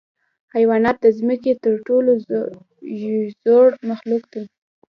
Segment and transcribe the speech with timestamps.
[0.55, 2.11] حیوانات د ځمکې تر ټولو
[3.43, 4.43] زوړ مخلوق دی.